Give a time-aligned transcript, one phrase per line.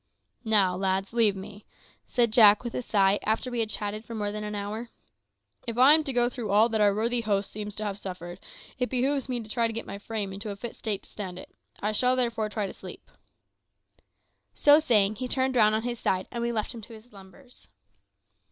[0.45, 1.63] "Now, lads, leave me,"
[2.07, 4.89] said Jack, with a sigh, after we had chatted for more than an hour.
[5.67, 8.39] "If I am to go through all that our worthy host seems to have suffered,
[8.79, 11.53] it behoves me to get my frame into a fit state to stand it.
[11.81, 13.11] I shall therefore try to sleep."
[14.55, 17.67] So saying he turned round on his side, and we left him to his slumbers.